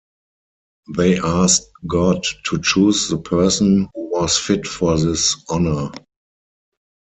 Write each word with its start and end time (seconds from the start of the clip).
They 0.95 1.19
asked 1.19 1.69
God 1.85 2.25
to 2.45 2.59
choose 2.59 3.07
the 3.07 3.19
person 3.19 3.87
who 3.93 4.09
was 4.09 4.35
fit 4.35 4.65
for 4.65 4.97
this 4.97 5.35
honor. 5.47 5.91